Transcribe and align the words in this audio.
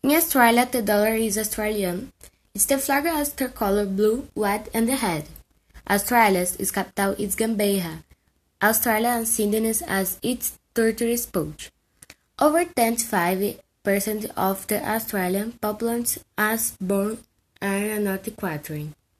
In 0.00 0.12
Australia, 0.12 0.64
the 0.70 0.80
dollar 0.80 1.14
is 1.14 1.36
Australian. 1.36 2.12
Its 2.54 2.66
the 2.66 2.78
flag 2.78 3.04
has 3.04 3.32
the 3.32 3.48
color 3.48 3.84
blue, 3.84 4.28
white, 4.34 4.68
and 4.72 4.88
the 4.88 4.94
head. 4.94 5.24
Australia's 5.90 6.70
capital 6.70 7.16
is 7.18 7.34
Canberra. 7.34 8.04
Australia 8.62 9.08
and 9.08 9.26
Sydney 9.26 9.74
as 9.88 10.18
its 10.22 10.56
territory 10.72 11.18
pouch. 11.32 11.70
Over 12.38 12.64
25% 12.64 13.58
of 14.36 14.66
the 14.68 14.88
Australian 14.88 15.52
population 15.52 16.22
has 16.36 16.76
born 16.80 17.18
and 17.60 18.04
not 18.04 18.28
equatorial. 18.28 18.94